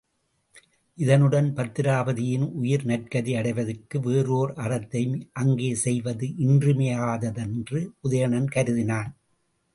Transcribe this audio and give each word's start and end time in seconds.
இதனுடன் 0.97 1.49
பத்திராபதியின் 1.57 2.45
உயிர் 2.51 2.85
நற்கதி 2.85 3.35
அடைவதற்கு 3.39 3.99
வேறு 3.99 4.33
ஒர் 4.39 4.53
அறத்தையும் 4.63 5.21
அங்கே 5.33 5.69
செய்வது 5.85 6.29
இன்றியமையாதது 6.47 7.43
என்று 7.47 7.81
உதயணன் 8.03 8.49
கருதினான். 8.55 9.11